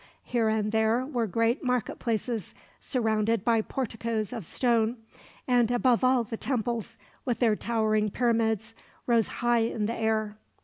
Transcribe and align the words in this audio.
Here 0.23 0.49
and 0.49 0.71
there 0.71 1.05
were 1.05 1.27
great 1.27 1.63
marketplaces, 1.63 2.55
surrounded 2.79 3.45
by 3.45 3.61
porticoes 3.61 4.33
of 4.33 4.47
stone; 4.47 4.97
and 5.47 5.69
above 5.69 6.03
all 6.03 6.23
the 6.23 6.37
temples, 6.37 6.97
with 7.23 7.37
their 7.37 7.55
towering 7.55 8.09
pyramids, 8.09 8.73
rose 9.05 9.27
high 9.27 9.59
in 9.59 9.85
the 9.85 9.93
air. 9.93 10.37